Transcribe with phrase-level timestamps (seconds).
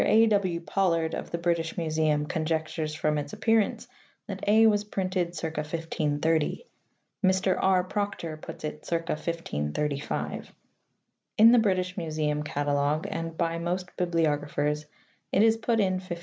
[0.03, 0.25] A.
[0.25, 0.59] W.
[0.61, 3.87] Pollard of the British Museum conjectures from its appearance
[4.27, 6.65] that (a) was printed circa 1530;
[7.23, 7.55] Mr.
[7.61, 7.83] R.
[7.83, 10.55] Proctor puts it circa 1535.
[11.37, 14.87] In the British Museum catalogue and by most bibliographers
[15.31, 16.19] it is put in 1524.